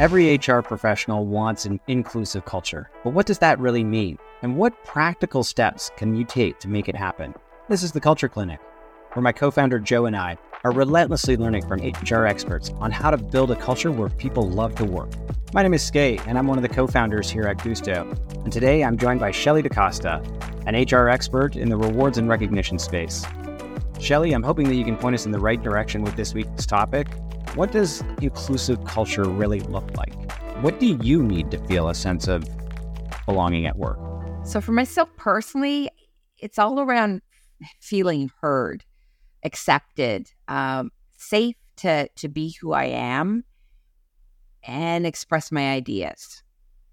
[0.00, 4.16] Every HR professional wants an inclusive culture, but what does that really mean?
[4.40, 7.34] And what practical steps can you take to make it happen?
[7.68, 8.60] This is the Culture Clinic,
[9.12, 13.10] where my co founder Joe and I are relentlessly learning from HR experts on how
[13.10, 15.10] to build a culture where people love to work.
[15.52, 18.10] My name is Skai, and I'm one of the co founders here at Guusto.
[18.42, 20.22] And today I'm joined by Shelley DaCosta,
[20.64, 23.26] an HR expert in the rewards and recognition space.
[24.00, 26.64] Shelley, I'm hoping that you can point us in the right direction with this week's
[26.64, 27.06] topic.
[27.54, 30.14] What does inclusive culture really look like?
[30.62, 32.48] What do you need to feel a sense of
[33.26, 33.98] belonging at work?
[34.44, 35.90] So, for myself personally,
[36.38, 37.22] it's all around
[37.80, 38.84] feeling heard
[39.42, 43.44] accepted, um, safe to to be who I am,
[44.62, 46.44] and express my ideas.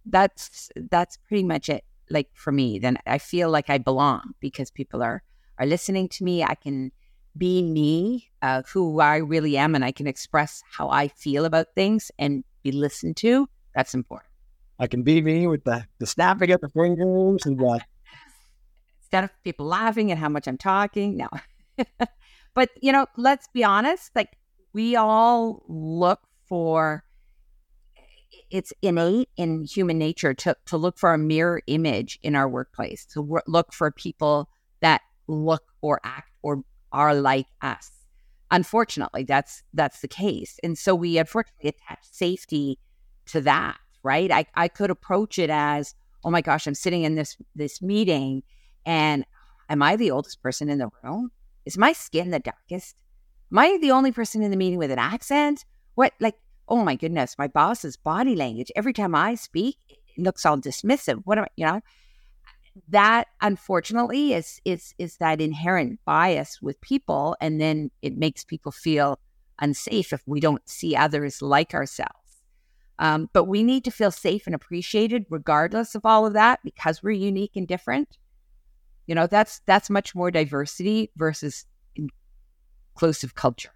[0.05, 1.83] That's that's pretty much it.
[2.09, 5.21] Like for me, then I feel like I belong because people are
[5.59, 6.43] are listening to me.
[6.43, 6.91] I can
[7.37, 11.67] be me, uh, who I really am, and I can express how I feel about
[11.75, 13.47] things and be listened to.
[13.75, 14.31] That's important.
[14.79, 17.83] I can be me with the, the snapping at the fingers and what.
[19.01, 21.29] Instead of people laughing at how much I'm talking, no.
[22.57, 24.35] But, you know, let's be honest, like
[24.73, 27.03] we all look for
[28.49, 33.05] it's innate in human nature to, to look for a mirror image in our workplace,
[33.05, 34.49] to w- look for people
[34.81, 37.91] that look or act or are like us.
[38.51, 40.59] Unfortunately, that's that's the case.
[40.63, 42.79] And so we unfortunately attach safety
[43.27, 44.31] to that, right?
[44.31, 45.93] I, I could approach it as,
[46.23, 48.43] oh my gosh, I'm sitting in this this meeting
[48.85, 49.25] and
[49.69, 51.31] am I the oldest person in the room?
[51.65, 52.95] Is my skin the darkest?
[53.51, 55.65] Am I the only person in the meeting with an accent?
[55.95, 56.35] What, like,
[56.69, 61.21] oh my goodness, my boss's body language, every time I speak, it looks all dismissive.
[61.25, 61.81] What am I, you know?
[62.89, 68.71] That unfortunately is is is that inherent bias with people, and then it makes people
[68.71, 69.19] feel
[69.59, 72.13] unsafe if we don't see others like ourselves.
[72.99, 77.03] Um, but we need to feel safe and appreciated regardless of all of that because
[77.03, 78.17] we're unique and different.
[79.05, 81.65] You know, that's that's much more diversity versus
[82.95, 83.71] inclusive culture.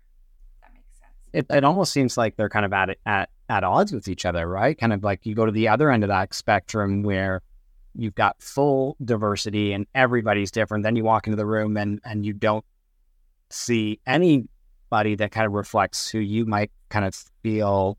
[0.62, 1.13] That makes sense.
[1.33, 4.47] It, it almost seems like they're kind of at at at odds with each other,
[4.47, 4.78] right?
[4.78, 7.41] Kind of like you go to the other end of that spectrum where
[7.96, 10.84] you've got full diversity and everybody's different.
[10.84, 12.66] Then you walk into the room and and you don't
[13.50, 17.97] see anybody that kind of reflects who you might kind of feel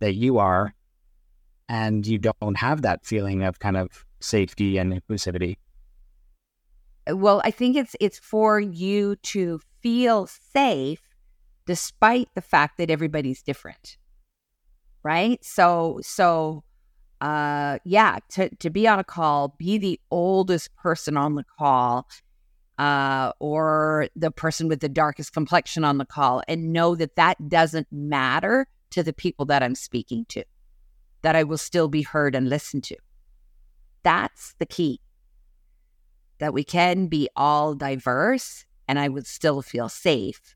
[0.00, 0.74] that you are,
[1.68, 5.56] and you don't have that feeling of kind of safety and inclusivity
[7.10, 11.02] well, I think it's it's for you to feel safe
[11.66, 13.98] despite the fact that everybody's different.
[15.02, 15.44] Right?
[15.44, 16.64] So so
[17.24, 22.06] uh yeah, to to be on a call, be the oldest person on the call
[22.78, 27.48] uh or the person with the darkest complexion on the call and know that that
[27.48, 30.44] doesn't matter to the people that I'm speaking to.
[31.22, 32.96] That I will still be heard and listened to.
[34.02, 35.00] That's the key
[36.38, 40.54] that we can be all diverse and I would still feel safe.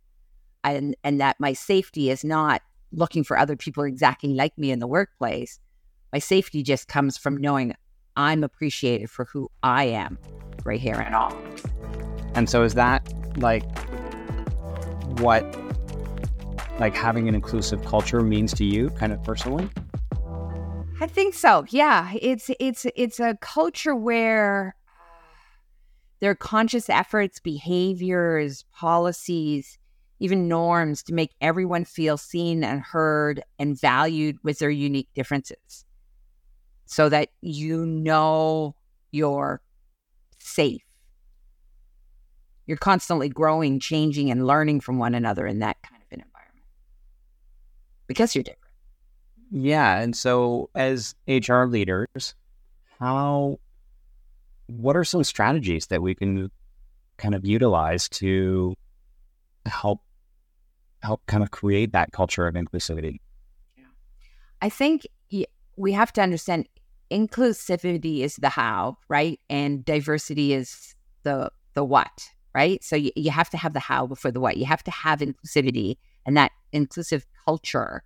[0.65, 2.63] And, and that my safety is not
[2.93, 5.61] looking for other people exactly like me in the workplace.
[6.13, 7.75] My safety just comes from knowing
[8.17, 10.19] I'm appreciated for who I am,
[10.65, 11.37] right here and all.
[12.35, 13.63] And so, is that like
[15.21, 15.45] what
[16.81, 19.69] like having an inclusive culture means to you, kind of personally?
[21.01, 21.67] I think so.
[21.69, 24.75] Yeah, it's it's it's a culture where
[26.21, 29.79] their conscious efforts, behaviors, policies,
[30.21, 35.85] even norms to make everyone feel seen and heard and valued with their unique differences
[36.89, 38.75] so that you know
[39.11, 39.61] you're
[40.39, 40.83] safe.
[42.67, 46.65] You're constantly growing, changing, and learning from one another in that kind of an environment
[48.07, 48.73] because you're different.
[49.51, 50.01] Yeah.
[50.01, 52.35] And so, as HR leaders,
[52.99, 53.61] how
[54.67, 56.51] what are some strategies that we can
[57.19, 58.75] kind of utilize to
[59.67, 60.01] help
[61.03, 63.21] help kind of create that culture of inclusivity?
[63.77, 63.85] Yeah.
[64.63, 65.07] I think
[65.77, 66.69] we have to understand
[67.11, 69.41] inclusivity is the how, right?
[69.49, 72.83] And diversity is the the what, right?
[72.83, 74.57] So you, you have to have the how before the what.
[74.57, 75.97] You have to have inclusivity
[76.27, 78.03] and that inclusive culture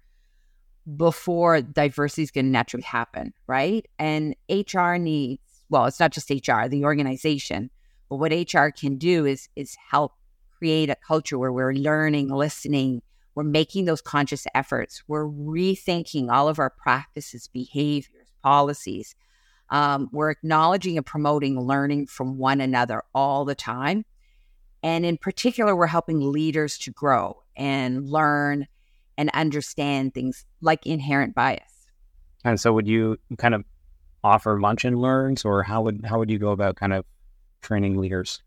[0.97, 3.87] before diversity is going to naturally happen, right?
[3.99, 7.71] And HR needs well, it's not just HR, the organization.
[8.11, 10.13] But what HR can do is is help
[10.59, 13.01] create a culture where we're learning, listening,
[13.35, 19.15] we're making those conscious efforts, we're rethinking all of our practices, behaviors, policies.
[19.71, 24.05] Um, we're acknowledging and promoting learning from one another all the time.
[24.83, 28.67] And in particular, we're helping leaders to grow and learn
[29.17, 31.87] and understand things like inherent bias
[32.45, 33.65] And so, would you kind of
[34.25, 37.05] offer lunch and learns, or how would how would you go about kind of
[37.61, 38.43] training leaders?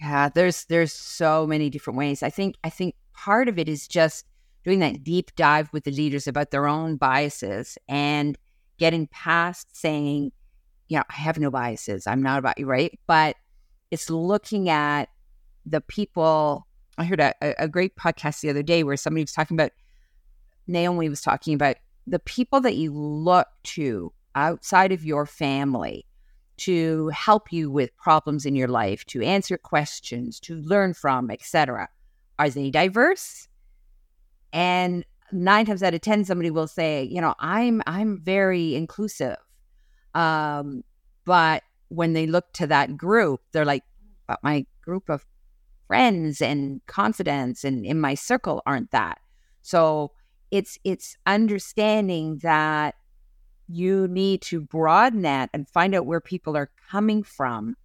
[0.00, 2.22] Yeah, there's there's so many different ways.
[2.22, 4.26] I think I think part of it is just
[4.64, 8.36] doing that deep dive with the leaders about their own biases and
[8.78, 10.32] getting past saying,
[10.88, 12.06] you know, I have no biases.
[12.06, 12.98] I'm not about you, right?
[13.06, 13.36] But
[13.90, 15.08] it's looking at
[15.64, 16.66] the people.
[16.98, 19.72] I heard a, a great podcast the other day where somebody was talking about
[20.66, 21.76] Naomi was talking about
[22.06, 26.06] the people that you look to outside of your family
[26.58, 31.88] to help you with problems in your life, to answer questions, to learn from, etc.
[32.38, 33.48] Are they diverse?
[34.52, 39.36] And nine times out of ten, somebody will say, you know, I'm I'm very inclusive.
[40.14, 40.82] Um,
[41.24, 43.84] but when they look to that group, they're like,
[44.26, 45.24] but my group of
[45.86, 49.18] friends and confidence and in my circle aren't that.
[49.62, 50.12] So
[50.50, 52.94] it's it's understanding that
[53.68, 57.76] you need to broaden that and find out where people are coming from.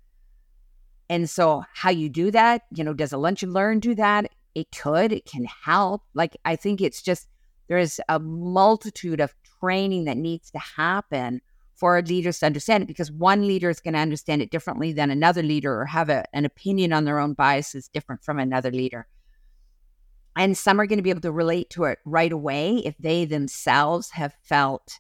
[1.10, 4.32] And so, how you do that, you know, does a lunch and learn do that?
[4.56, 6.04] It could, it can help.
[6.14, 7.28] Like, I think it's just
[7.72, 11.40] there is a multitude of training that needs to happen
[11.74, 15.10] for leaders to understand it because one leader is going to understand it differently than
[15.10, 19.08] another leader or have a, an opinion on their own biases different from another leader.
[20.36, 23.24] And some are going to be able to relate to it right away if they
[23.24, 25.00] themselves have felt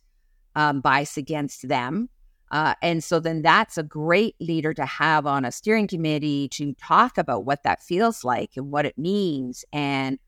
[0.56, 2.08] um, bias against them.
[2.52, 6.74] Uh, and so then that's a great leader to have on a steering committee to
[6.76, 10.20] talk about what that feels like and what it means and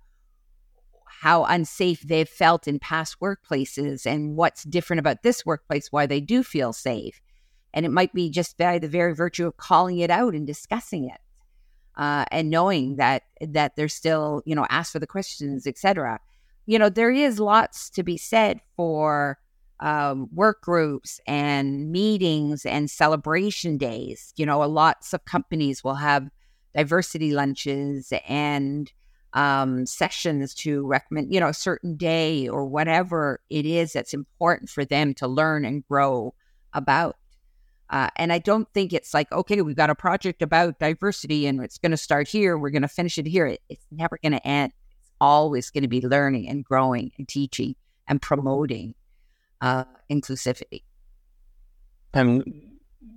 [1.23, 6.19] how unsafe they've felt in past workplaces and what's different about this workplace, why they
[6.19, 7.21] do feel safe.
[7.73, 11.05] And it might be just by the very virtue of calling it out and discussing
[11.05, 11.21] it.
[11.95, 16.19] Uh, and knowing that that they're still, you know, asked for the questions, etc.
[16.65, 19.39] You know, there is lots to be said for
[19.79, 24.33] um, work groups and meetings and celebration days.
[24.35, 26.29] You know, lots of companies will have
[26.75, 28.91] diversity lunches and
[29.33, 34.69] um, sessions to recommend, you know, a certain day or whatever it is that's important
[34.69, 36.33] for them to learn and grow
[36.74, 37.18] about.
[37.89, 41.62] Uh, and I don't think it's like, okay, we've got a project about diversity and
[41.63, 42.57] it's going to start here.
[42.57, 43.47] We're going to finish it here.
[43.47, 44.71] It, it's never going to end.
[45.01, 47.75] It's always going to be learning and growing and teaching
[48.07, 48.95] and promoting
[49.62, 50.83] uh, inclusivity.
[52.13, 52.44] And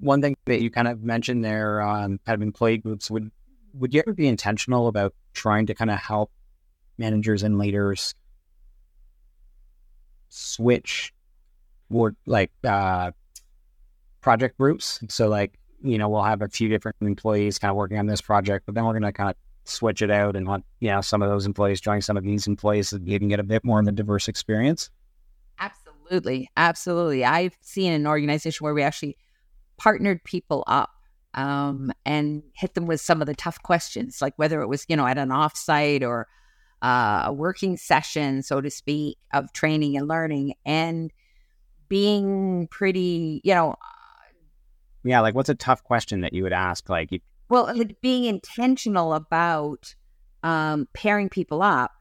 [0.00, 3.30] one thing that you kind of mentioned there on kind of employee groups would
[3.74, 6.30] would you ever be intentional about trying to kind of help
[6.98, 8.14] managers and leaders
[10.28, 11.12] switch
[11.88, 13.12] more like uh,
[14.20, 15.00] project groups?
[15.08, 18.20] So like you know we'll have a few different employees kind of working on this
[18.20, 21.00] project, but then we're going to kind of switch it out and want you know
[21.00, 23.64] some of those employees join some of these employees so you can get a bit
[23.64, 24.90] more of a diverse experience.
[25.58, 26.48] Absolutely.
[26.56, 27.24] Absolutely.
[27.24, 29.16] I've seen an organization where we actually
[29.76, 30.90] partnered people up
[31.36, 34.96] um, and hit them with some of the tough questions, like whether it was, you
[34.96, 36.26] know, at an offsite or
[36.82, 41.12] uh, a working session, so to speak, of training and learning and
[41.88, 43.76] being pretty, you know.
[45.04, 45.20] Yeah.
[45.20, 46.88] Like, what's a tough question that you would ask?
[46.88, 47.20] Like, you...
[47.48, 49.94] well, like being intentional about
[50.42, 51.92] um, pairing people up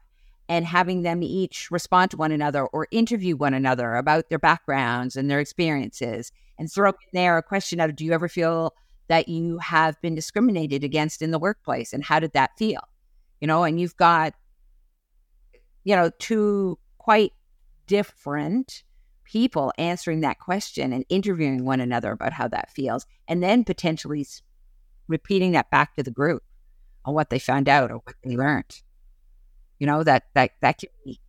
[0.48, 5.16] and having them each respond to one another or interview one another about their backgrounds
[5.16, 8.72] and their experiences and throw in there a question of do you ever feel
[9.08, 12.80] that you have been discriminated against in the workplace and how did that feel?
[13.40, 14.34] You know and you've got
[15.84, 17.32] you know two quite
[17.86, 18.82] different
[19.24, 24.24] people answering that question and interviewing one another about how that feels and then potentially
[25.08, 26.42] repeating that back to the group
[27.04, 28.82] on what they found out or what they learned.
[29.78, 31.20] You know that that that could be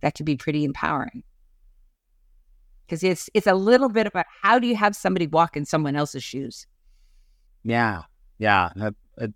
[0.00, 1.22] that could be pretty empowering.
[2.84, 5.96] Because it's it's a little bit about how do you have somebody walk in someone
[5.96, 6.66] else's shoes
[7.64, 8.02] yeah
[8.38, 8.90] yeah uh,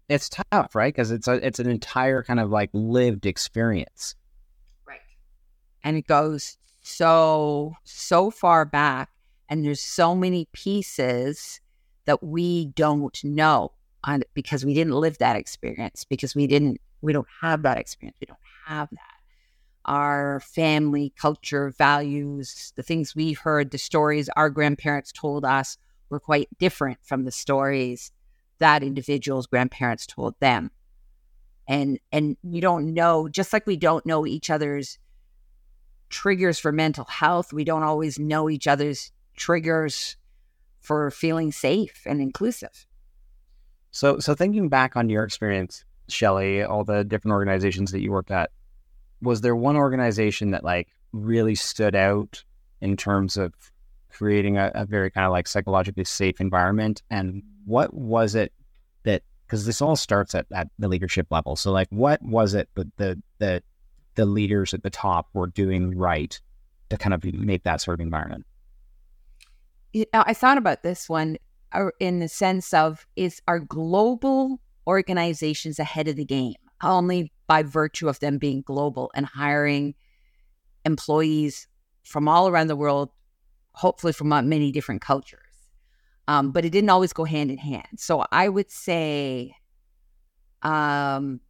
[0.09, 0.95] it's tough right?
[0.95, 4.15] Because it's a it's an entire kind of like lived experience.
[4.87, 5.01] Right.
[5.85, 9.11] And it goes so so far back
[9.49, 11.61] and there's so many pieces
[12.07, 13.73] that we don't know
[14.05, 18.17] on because we didn't live that experience because we didn't we don't have that experience
[18.21, 19.01] we don't have that.
[19.85, 25.79] Our family, culture, values, the things we heard, the stories our grandparents told us
[26.09, 28.11] were quite different from the stories
[28.59, 30.71] that individuals' grandparents told them.
[31.69, 34.99] And and you don't know, just like we don't know each other's
[36.09, 40.17] triggers for mental health, we don't always know each other's triggers
[40.81, 42.87] for feeling safe and inclusive.
[43.91, 48.31] So so thinking back on your experience, Shelley, all the different organizations that you worked
[48.31, 48.51] at,
[49.21, 52.45] was there one organization that like really stood out
[52.81, 53.53] in terms of
[54.11, 57.03] creating a, a very kind of like psychologically safe environment?
[57.11, 58.53] And what was it
[59.05, 61.57] that because this all starts at, at the leadership level.
[61.57, 63.63] So like what was it that the the
[64.15, 66.41] the leaders at the top were doing right
[66.89, 68.47] to kind of make that sort of environment?
[70.13, 71.39] I thought about this one
[71.73, 77.63] uh, in the sense of is our global organizations ahead of the game only by
[77.63, 79.95] virtue of them being global and hiring
[80.85, 81.67] employees
[82.05, 83.11] from all around the world,
[83.73, 85.46] hopefully from many different cultures.
[86.29, 87.87] Um, but it didn't always go hand in hand.
[87.99, 89.55] So I would say
[90.63, 91.41] um,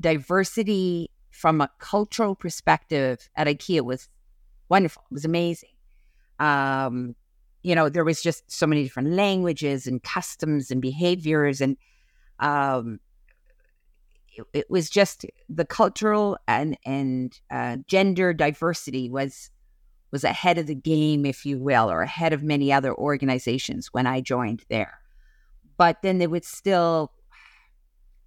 [0.00, 4.08] diversity from a cultural perspective at IKEA was
[4.68, 5.02] wonderful.
[5.10, 5.70] It was amazing.
[6.38, 7.16] Um,
[7.62, 11.76] you know, there was just so many different languages and customs and behaviors, and
[12.38, 13.00] um,
[14.36, 19.50] it, it, was just the cultural and and uh, gender diversity was
[20.14, 24.06] was ahead of the game, if you will, or ahead of many other organizations when
[24.06, 25.00] I joined there.
[25.76, 27.10] But then they would still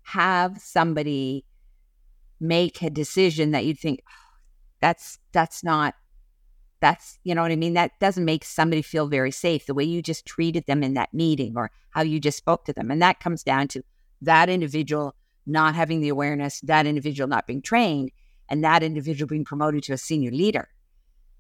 [0.04, 1.46] have somebody
[2.42, 4.36] make a decision that you'd think oh,
[4.82, 5.96] that's that's not
[6.82, 7.74] that's you know what I mean?
[7.76, 11.14] That doesn't make somebody feel very safe the way you just treated them in that
[11.14, 12.92] meeting or how you just spoke to them.
[12.92, 13.82] And that comes down to
[14.22, 15.16] that individual
[15.46, 18.12] not having the awareness that individual not being trained
[18.50, 20.68] and that individual being promoted to a senior leader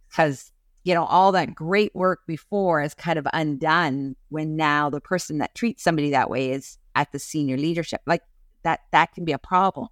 [0.09, 0.51] because
[0.83, 5.37] you know all that great work before is kind of undone when now the person
[5.39, 8.01] that treats somebody that way is at the senior leadership.
[8.05, 8.21] Like
[8.63, 9.87] that that can be a problem.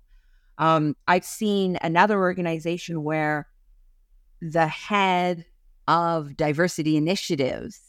[0.58, 3.50] Um, i've seen another organization where
[4.42, 5.46] the head
[5.88, 7.80] of diversity initiatives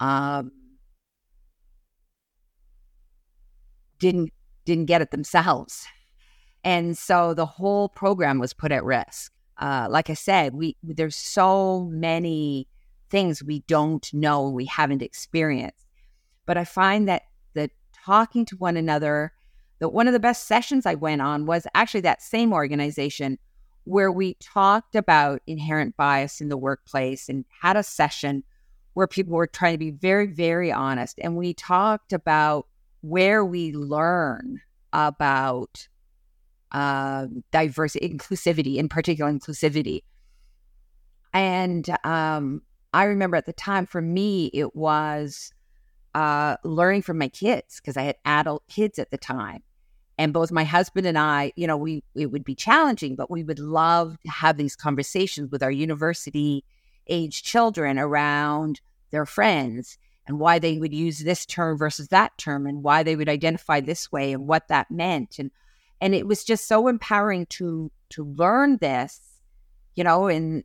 [0.00, 0.52] um,
[3.98, 4.32] didn't
[4.64, 5.86] didn't get it themselves.
[6.64, 11.14] And so the whole program was put at risk uh, like I said, we there's
[11.14, 12.66] so many
[13.10, 15.86] things we don't know, we haven't experienced.
[16.46, 17.22] But I find that
[17.54, 17.70] the
[18.04, 19.32] talking to one another,
[19.78, 23.38] that one of the best sessions I went on was actually that same organization
[23.84, 28.42] where we talked about inherent bias in the workplace and had a session
[28.94, 31.20] where people were trying to be very, very honest.
[31.22, 32.66] And we talked about
[33.02, 34.60] where we learn
[34.92, 35.86] about
[36.72, 40.02] uh, diversity, inclusivity, in particular inclusivity.
[41.32, 42.62] And um,
[42.92, 45.52] I remember at the time, for me, it was
[46.14, 49.62] uh, learning from my kids because I had adult kids at the time.
[50.18, 53.42] And both my husband and I, you know, we it would be challenging, but we
[53.42, 56.64] would love to have these conversations with our university
[57.08, 62.66] age children around their friends and why they would use this term versus that term
[62.66, 65.50] and why they would identify this way and what that meant and
[66.02, 69.20] and it was just so empowering to to learn this
[69.94, 70.64] you know and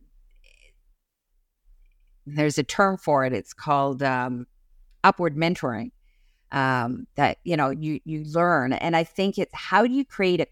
[2.36, 3.32] there's a term for it.
[3.32, 4.46] It's called um,
[5.04, 5.90] upward mentoring
[6.52, 8.72] um, that you know you you learn.
[8.72, 10.46] And i think it's how do you create a,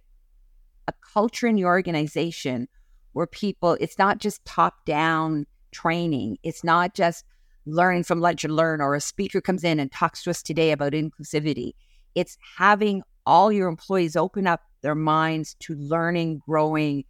[0.88, 2.68] a culture in your organization
[3.12, 6.38] where people it's not just top down training.
[6.42, 7.24] It's not just
[7.66, 10.70] learning from lunch and learn or a speaker comes in and talks to us today
[10.70, 11.72] about inclusivity.
[12.14, 17.04] It's having all your employees open up their minds to learning, growing,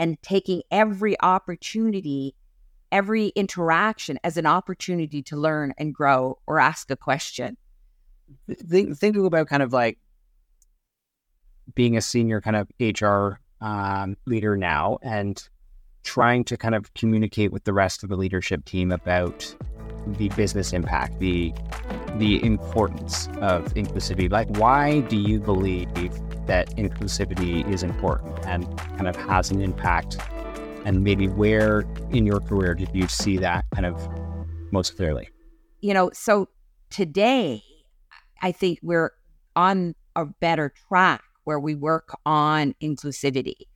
[0.00, 2.34] and taking every opportunity,
[2.90, 7.56] every interaction as an opportunity to learn and grow or ask a question.
[8.48, 9.98] Think, thinking about kind of like
[11.72, 15.48] being a senior kind of HR um, leader now and
[16.02, 19.54] trying to kind of communicate with the rest of the leadership team about
[20.18, 21.54] the business impact, the
[22.18, 24.30] the importance of inclusivity.
[24.30, 25.92] Like, why do you believe
[26.46, 30.18] that inclusivity is important and kind of has an impact?
[30.84, 34.08] And maybe where in your career did you see that kind of
[34.72, 35.28] most clearly?
[35.80, 36.48] You know, so
[36.90, 37.62] today,
[38.42, 39.12] I think we're
[39.56, 43.66] on a better track where we work on inclusivity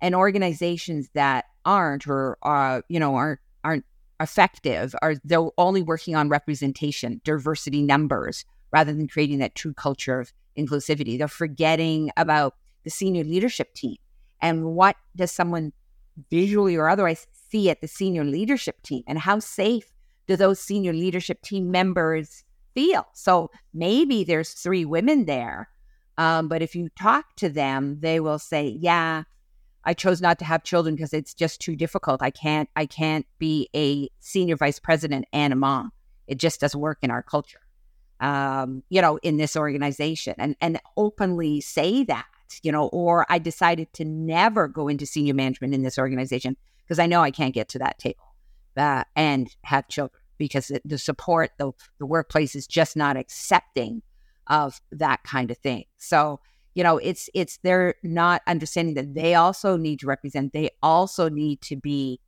[0.00, 3.84] and organizations that aren't or uh, you know aren't aren't
[4.20, 10.20] effective are they're only working on representation, diversity numbers, rather than creating that true culture
[10.20, 11.18] of inclusivity.
[11.18, 13.96] They're forgetting about the senior leadership team
[14.40, 15.72] and what does someone
[16.30, 19.90] visually or otherwise see at the senior leadership team and how safe
[20.26, 23.06] do those senior leadership team members feel?
[23.14, 25.68] So maybe there's three women there,
[26.18, 29.24] um, but if you talk to them, they will say, "Yeah,
[29.84, 32.22] I chose not to have children because it's just too difficult.
[32.22, 35.92] I can't I can't be a senior vice president and a mom.
[36.26, 37.60] It just doesn't work in our culture.
[38.20, 42.26] Um, you know, in this organization and and openly say that,
[42.62, 46.98] you know, or I decided to never go into senior management in this organization because
[46.98, 48.34] I know I can't get to that table
[48.76, 54.02] uh, and have children because the support, the, the workplace is just not accepting
[54.46, 55.84] of that kind of thing.
[55.98, 56.40] So,
[56.74, 60.52] you know, it's it's they're not understanding that they also need to represent.
[60.52, 62.20] They also need to be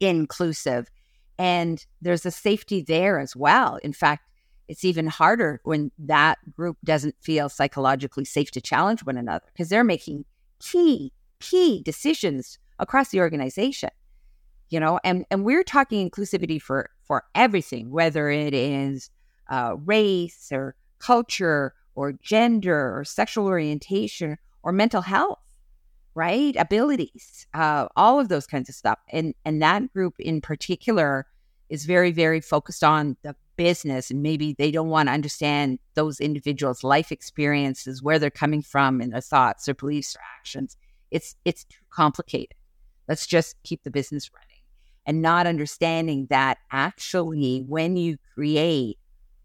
[0.00, 0.90] inclusive,
[1.38, 3.76] and there's a safety there as well.
[3.82, 4.28] In fact,
[4.68, 9.68] it's even harder when that group doesn't feel psychologically safe to challenge one another because
[9.68, 10.24] they're making
[10.60, 13.90] key key decisions across the organization
[14.70, 19.10] you know and and we're talking inclusivity for for everything whether it is
[19.48, 25.38] uh, race or culture or gender or sexual orientation or mental health
[26.18, 26.56] right?
[26.56, 28.98] Abilities uh, all of those kinds of stuff.
[29.10, 31.26] And and that group in particular
[31.68, 34.10] is very very focused on the business.
[34.10, 39.00] And maybe they don't want to understand those individuals life experiences where they're coming from
[39.00, 40.76] and their thoughts or beliefs or actions.
[41.12, 42.56] It's it's too complicated.
[43.06, 44.62] Let's just keep the business running.
[45.06, 48.98] And not understanding that actually when you create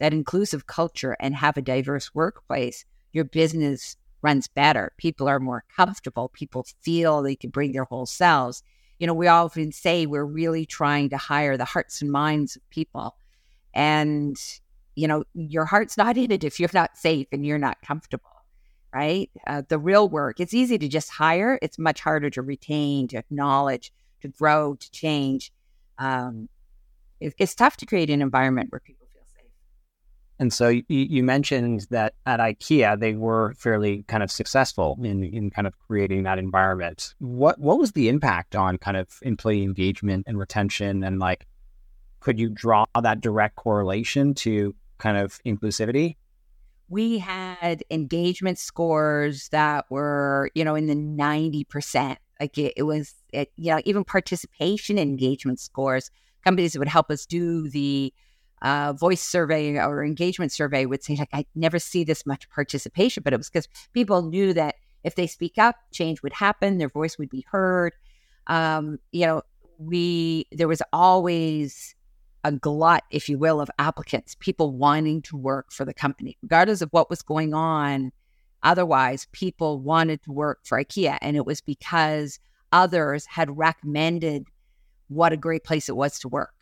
[0.03, 2.83] that inclusive culture and have a diverse workplace,
[3.13, 4.91] your business runs better.
[4.97, 6.27] People are more comfortable.
[6.33, 8.63] People feel they can bring their whole selves.
[8.99, 12.69] You know, we often say we're really trying to hire the hearts and minds of
[12.69, 13.15] people.
[13.73, 14.35] And,
[14.95, 18.43] you know, your heart's not in it if you're not safe and you're not comfortable,
[18.93, 19.31] right?
[19.47, 23.15] Uh, the real work, it's easy to just hire, it's much harder to retain, to
[23.15, 25.53] acknowledge, to grow, to change.
[25.97, 26.49] Um,
[27.21, 29.02] it, it's tough to create an environment where people.
[30.43, 35.23] And so you, you, mentioned that at IKEA they were fairly kind of successful in
[35.23, 37.15] in kind of creating that environment.
[37.19, 41.47] What what was the impact on kind of employee engagement and retention and like
[42.19, 46.17] could you draw that direct correlation to kind of inclusivity?
[46.89, 52.17] We had engagement scores that were, you know, in the 90%.
[52.41, 56.11] Like it, it was, it, you know, even participation engagement scores.
[56.43, 58.13] Companies that would help us do the
[58.63, 63.21] uh, voice survey or engagement survey would say, like, I never see this much participation,
[63.23, 66.89] but it was because people knew that if they speak up, change would happen, their
[66.89, 67.93] voice would be heard.
[68.47, 69.41] Um, you know,
[69.77, 71.95] we there was always
[72.45, 76.81] a glut, if you will, of applicants, people wanting to work for the company, regardless
[76.81, 78.11] of what was going on
[78.63, 82.39] Otherwise, people wanted to work for IKEA, and it was because
[82.71, 84.45] others had recommended
[85.09, 86.52] what a great place it was to work.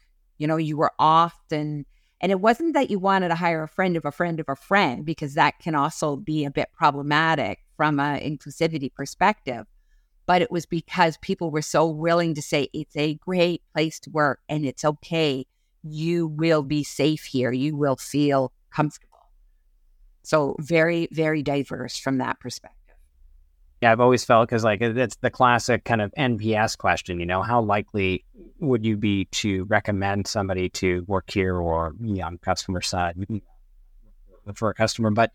[0.41, 1.85] You know, you were often,
[2.19, 4.55] and it wasn't that you wanted to hire a friend of a friend of a
[4.55, 9.67] friend, because that can also be a bit problematic from an inclusivity perspective.
[10.25, 14.09] But it was because people were so willing to say, it's a great place to
[14.09, 15.45] work and it's okay.
[15.83, 17.51] You will be safe here.
[17.51, 19.29] You will feel comfortable.
[20.23, 22.80] So very, very diverse from that perspective.
[23.81, 27.19] Yeah, I've always felt because like it's the classic kind of NPS question.
[27.19, 28.23] You know, how likely
[28.59, 33.15] would you be to recommend somebody to work here or you know, on customer side
[34.53, 35.09] for a customer?
[35.09, 35.31] But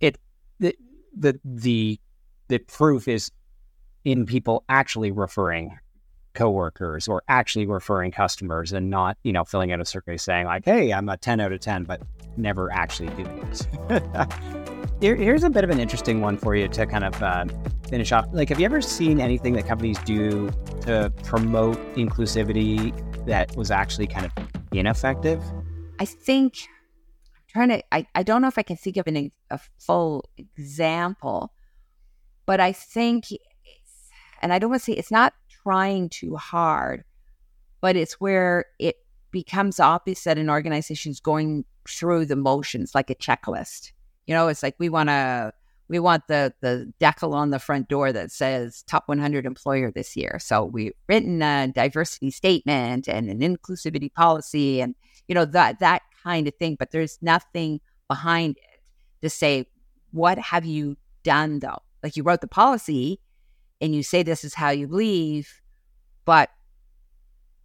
[0.00, 0.16] it
[0.60, 0.74] the
[1.14, 2.00] the the
[2.48, 3.30] the proof is
[4.04, 5.78] in people actually referring
[6.32, 10.64] coworkers or actually referring customers and not, you know, filling out a survey saying like,
[10.64, 12.00] "Hey, I'm a 10 out of 10," but
[12.38, 13.46] never actually doing
[13.90, 14.68] it.
[15.02, 17.46] Here, here's a bit of an interesting one for you to kind of uh,
[17.88, 18.24] finish off.
[18.30, 20.48] Like, have you ever seen anything that companies do
[20.82, 22.94] to promote inclusivity
[23.26, 24.32] that was actually kind of
[24.70, 25.42] ineffective?
[25.98, 26.54] I think
[27.34, 27.82] I'm trying to.
[27.90, 31.52] I, I don't know if I can think of an, a full example,
[32.46, 33.24] but I think,
[34.40, 35.34] and I don't want to say it's not
[35.64, 37.02] trying too hard,
[37.80, 38.98] but it's where it
[39.32, 43.90] becomes obvious that an organization is going through the motions like a checklist.
[44.26, 45.52] You know, it's like we want to
[45.88, 50.16] we want the the decal on the front door that says top 100 employer this
[50.16, 50.38] year.
[50.40, 54.94] So we've written a diversity statement and an inclusivity policy and
[55.28, 58.80] you know that that kind of thing, but there's nothing behind it
[59.22, 59.66] to say
[60.12, 61.82] what have you done though?
[62.02, 63.20] Like you wrote the policy
[63.80, 65.60] and you say this is how you believe,
[66.24, 66.50] but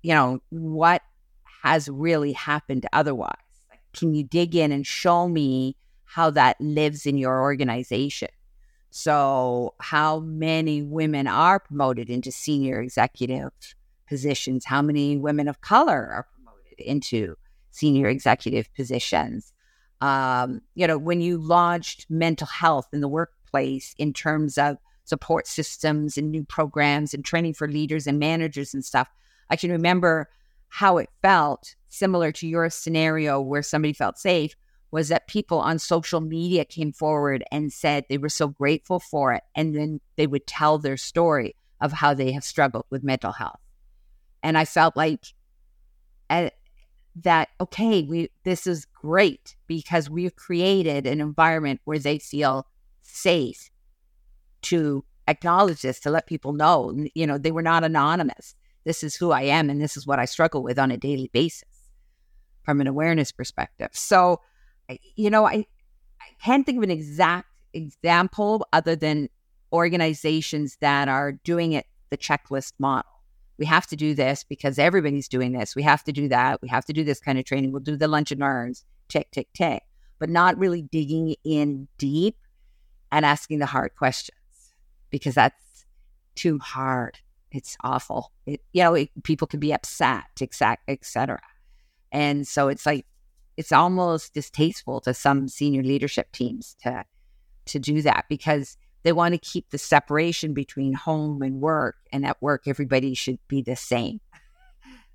[0.02, 1.02] you know, what
[1.64, 3.32] has really happened otherwise?
[3.70, 5.76] Like, can you dig in and show me
[6.08, 8.30] how that lives in your organization?
[8.90, 13.52] So, how many women are promoted into senior executive
[14.08, 14.66] positions?
[14.66, 17.36] How many women of color are promoted into
[17.72, 19.54] senior executive positions?
[20.02, 25.48] Um, you know, when you launched mental health in the workplace in terms of support
[25.48, 29.10] systems and new programs and training for leaders and managers and stuff.
[29.50, 30.30] I can remember
[30.68, 34.56] how it felt, similar to your scenario where somebody felt safe,
[34.92, 39.34] was that people on social media came forward and said they were so grateful for
[39.34, 39.44] it.
[39.56, 43.60] And then they would tell their story of how they have struggled with mental health.
[44.42, 45.26] And I felt like
[46.30, 46.50] uh,
[47.24, 52.68] that okay, we this is great because we've created an environment where they feel
[53.02, 53.70] safe
[54.64, 58.56] to acknowledge this, to let people know, you know, they were not anonymous.
[58.86, 61.30] This is who I am, and this is what I struggle with on a daily
[61.34, 61.68] basis
[62.64, 63.90] from an awareness perspective.
[63.92, 64.42] So,
[65.16, 65.66] you know, I
[66.22, 69.30] I can't think of an exact example other than
[69.72, 73.12] organizations that are doing it the checklist model.
[73.58, 75.76] We have to do this because everybody's doing this.
[75.76, 76.62] We have to do that.
[76.62, 77.72] We have to do this kind of training.
[77.72, 79.84] We'll do the lunch and learns, tick, tick, tick,
[80.20, 82.38] but not really digging in deep
[83.12, 84.38] and asking the hard questions
[85.10, 85.86] because that's
[86.36, 87.18] too hard.
[87.52, 88.32] It's awful.
[88.46, 91.40] It, you know, it, people can be upset, exact, etc.
[92.12, 93.06] And so it's like
[93.58, 97.04] it's almost distasteful to some senior leadership teams to
[97.66, 102.26] to do that because they want to keep the separation between home and work and
[102.26, 104.22] at work everybody should be the same.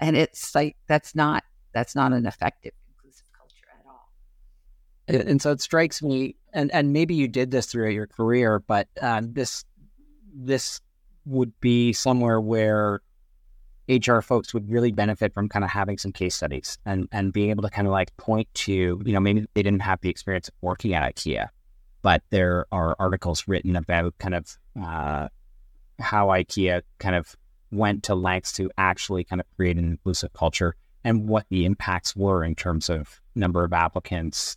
[0.01, 4.11] And it's like that's not that's not an effective inclusive culture at all.
[5.09, 8.59] And, and so it strikes me and and maybe you did this throughout your career
[8.59, 9.65] but uh, this
[10.35, 10.81] this
[11.25, 13.01] would be somewhere where
[13.97, 17.51] HR folks would really benefit from kind of having some case studies and and being
[17.51, 18.73] able to kind of like point to,
[19.05, 21.49] you know, maybe they didn't have the experience working at IKEA,
[22.03, 25.29] but there are articles written about kind of uh,
[25.99, 27.37] how IKEA kind of
[27.71, 30.75] went to lengths to actually kind of create an inclusive culture
[31.05, 34.57] and what the impacts were in terms of number of applicants,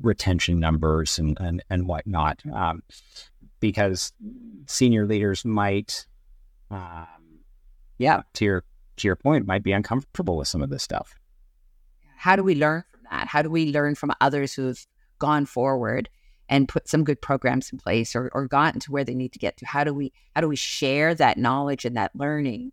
[0.00, 2.40] retention numbers, and and, and whatnot.
[2.52, 2.82] Um,
[3.60, 4.12] because
[4.66, 6.06] senior leaders might,
[6.70, 7.06] um,
[7.98, 8.64] yeah, to your
[8.96, 11.14] to your point, might be uncomfortable with some of this stuff.
[12.16, 13.28] How do we learn from that?
[13.28, 14.84] How do we learn from others who've
[15.18, 16.08] gone forward
[16.48, 19.38] and put some good programs in place or, or gotten to where they need to
[19.38, 19.66] get to?
[19.66, 22.72] How do we how do we share that knowledge and that learning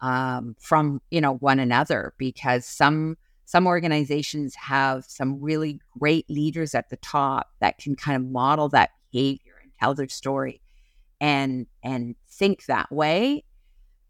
[0.00, 2.14] um, from you know one another?
[2.18, 8.16] Because some some organizations have some really great leaders at the top that can kind
[8.16, 10.60] of model that behavior and tell their story
[11.20, 13.44] and and think that way.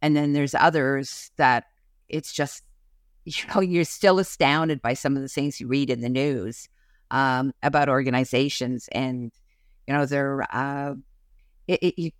[0.02, 1.64] And then there's others that
[2.08, 2.62] it's just
[3.24, 6.68] you know you're still astounded by some of the things you read in the news
[7.10, 9.32] um, about organizations, and
[9.86, 10.94] you know they're uh,
[11.68, 12.10] it, it, you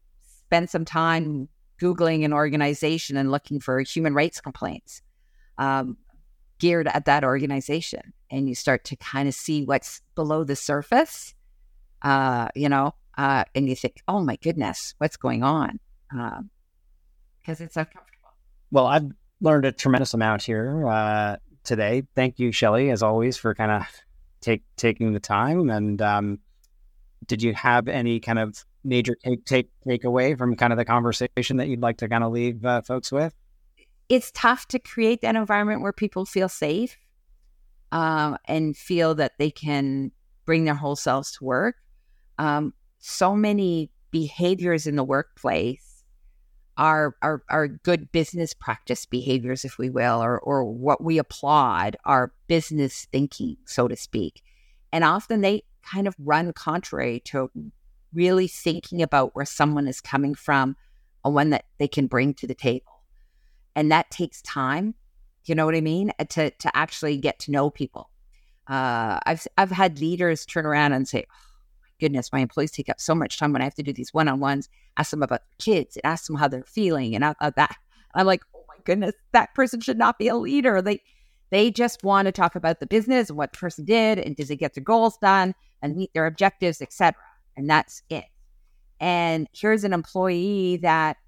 [0.47, 1.49] spend some time
[1.81, 5.03] googling an organization and looking for human rights complaints
[5.59, 5.97] um,
[6.61, 11.35] geared at that organization, and you start to kind of see what's below the surface.
[12.03, 15.81] Uh, you know, uh, and you think, "Oh my goodness, what's going on?"
[17.43, 18.31] Because it's uncomfortable.
[18.71, 22.05] Well, I've learned a tremendous amount here uh, today.
[22.15, 23.83] Thank you, Shelley, as always, for kind of
[24.41, 25.69] take taking the time.
[25.69, 26.39] And um,
[27.27, 31.57] did you have any kind of major take take takeaway from kind of the conversation
[31.57, 33.35] that you'd like to kind of leave uh, folks with?
[34.09, 36.97] It's tough to create that environment where people feel safe
[37.93, 40.13] um, and feel that they can
[40.45, 41.77] bring their whole selves to work.
[42.39, 45.92] Um, so many behaviors in the workplace
[46.83, 51.97] our, our, our good business practice behaviors, if we will, or, or what we applaud,
[52.05, 54.43] our business thinking, so to speak.
[54.91, 57.53] And often they kind of run contrary to
[58.13, 60.75] really thinking about where someone is coming from
[61.25, 63.05] and one that they can bring to the table.
[63.77, 64.97] And that takes time.
[65.45, 66.11] You know what I mean?
[66.19, 68.11] Uh, to, to actually get to know people.
[68.67, 71.27] Uh, I've, I've had leaders turn around and say,
[72.03, 74.29] goodness, my employees take up so much time when I have to do these one
[74.29, 77.51] on ones, ask them about their kids and ask them how they're feeling and uh,
[77.57, 77.77] that.
[78.15, 80.83] I'm like, oh my goodness, that person should not be a leader.
[80.83, 81.01] They
[81.51, 84.51] they just want to talk about the business and what the person did and does
[84.51, 87.15] it get their goals done and meet their objectives, etc.
[87.57, 88.25] And that's it.
[89.01, 91.19] And here's an employee that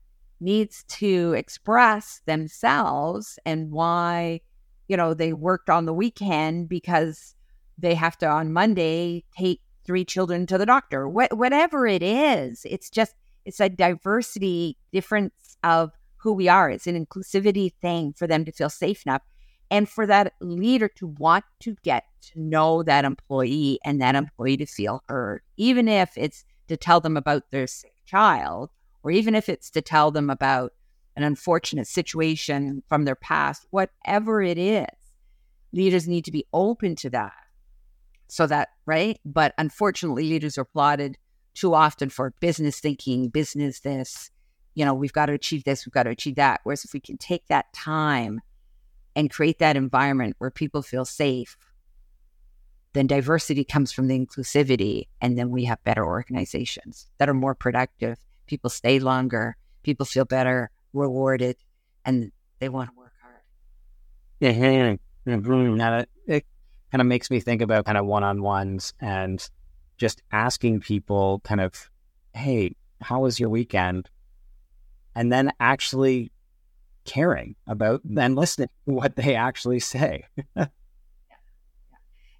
[0.40, 4.40] needs to express themselves and why,
[4.88, 7.34] you know, they worked on the weekend because
[7.76, 12.66] they have to on Monday take three children to the doctor, Wh- whatever it is.
[12.68, 16.70] It's just, it's a diversity difference of who we are.
[16.70, 19.22] It's an inclusivity thing for them to feel safe enough
[19.70, 24.56] and for that leader to want to get to know that employee and that employee
[24.58, 28.70] to feel heard, even if it's to tell them about their sick child,
[29.02, 30.72] or even if it's to tell them about
[31.16, 34.86] an unfortunate situation from their past, whatever it is,
[35.72, 37.32] leaders need to be open to that
[38.28, 39.18] so that, right?
[39.24, 41.16] But unfortunately, leaders are plotted
[41.54, 44.30] too often for business thinking, business this,
[44.74, 46.60] you know, we've got to achieve this, we've got to achieve that.
[46.64, 48.40] Whereas if we can take that time
[49.14, 51.56] and create that environment where people feel safe,
[52.92, 55.08] then diversity comes from the inclusivity.
[55.20, 58.18] And then we have better organizations that are more productive.
[58.46, 61.56] People stay longer, people feel better, rewarded,
[62.04, 63.40] and they want to work hard.
[64.40, 65.00] Yeah, And
[66.00, 66.46] it, it
[66.94, 69.50] kind of makes me think about kind of one on ones and
[69.96, 71.90] just asking people kind of,
[72.34, 74.08] hey, how was your weekend?
[75.16, 76.30] And then actually
[77.04, 80.24] caring about and listening to what they actually say.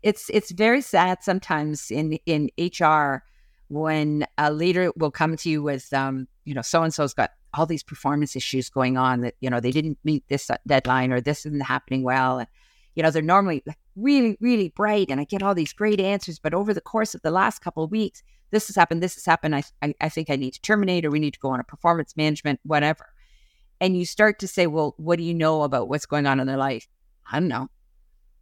[0.05, 3.25] it's it's very sad sometimes in in HR
[3.67, 7.31] when a leader will come to you with um, you know, so and so's got
[7.55, 11.21] all these performance issues going on that, you know, they didn't meet this deadline or
[11.21, 12.39] this isn't happening well.
[12.39, 12.49] And,
[12.95, 16.39] you know, they're normally like really, really bright and I get all these great answers.
[16.39, 19.25] But over the course of the last couple of weeks, this has happened, this has
[19.25, 19.57] happened.
[19.57, 21.65] I, I, I think I need to terminate or we need to go on a
[21.65, 23.07] performance management, whatever.
[23.81, 26.47] And you start to say, well, what do you know about what's going on in
[26.47, 26.87] their life?
[27.31, 27.69] I don't know.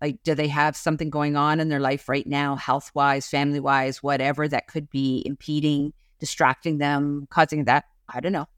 [0.00, 3.60] Like, do they have something going on in their life right now, health wise, family
[3.60, 7.84] wise, whatever that could be impeding, distracting them, causing that?
[8.08, 8.48] I don't know.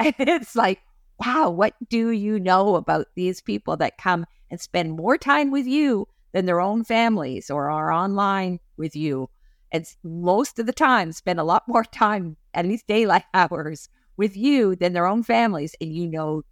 [0.00, 0.80] And it's like,
[1.18, 5.66] wow, what do you know about these people that come and spend more time with
[5.66, 9.30] you than their own families or are online with you?
[9.70, 14.36] And most of the time, spend a lot more time, at least daylight hours, with
[14.36, 15.74] you than their own families.
[15.80, 16.42] And you know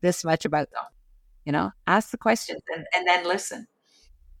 [0.00, 0.84] this much about them.
[1.44, 3.66] You know, ask the questions and, and then listen.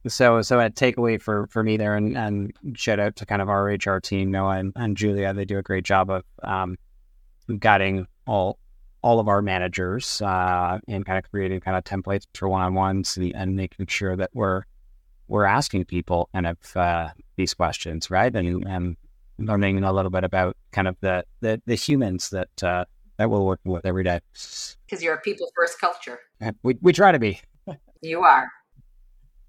[0.06, 3.48] So, so a takeaway for for me there, and, and shout out to kind of
[3.48, 5.34] our HR team, Noah and, and Julia.
[5.34, 6.76] They do a great job of um,
[7.58, 8.58] guiding all
[9.02, 12.74] all of our managers uh, and kind of creating kind of templates for one on
[12.74, 14.62] ones and, and, making sure that we're
[15.28, 18.34] we're asking people kind of uh, these questions, right?
[18.34, 18.96] And, and
[19.38, 22.84] learning a little bit about kind of the the, the humans that uh,
[23.18, 24.20] that we're working with every day.
[24.32, 26.20] Because you're a people first culture.
[26.62, 27.40] We, we try to be.
[28.00, 28.48] you are.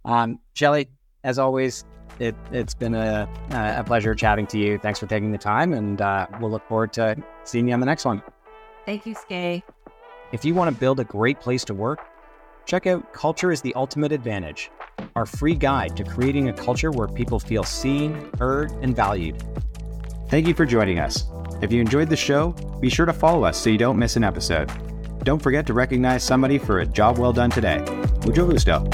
[0.05, 0.89] Um, Shelley,
[1.23, 1.85] as always,
[2.19, 4.77] it, has been a, a pleasure chatting to you.
[4.77, 7.85] Thanks for taking the time, and uh, we'll look forward to seeing you on the
[7.85, 8.21] next one.
[8.89, 9.61] Thank you, Skai.
[10.31, 11.99] If you want to build a great place to work,
[12.65, 14.71] check out Culture is the Ultimate Advantage,
[15.15, 19.43] our free guide to creating a culture where people feel seen, heard, and valued.
[20.29, 21.25] Thank you for joining us.
[21.61, 24.23] If you enjoyed the show, be sure to follow us so you don't miss an
[24.23, 24.71] episode.
[25.23, 27.77] Don't forget to recognize somebody for a job well done today.
[28.25, 28.89] Mucho gusto.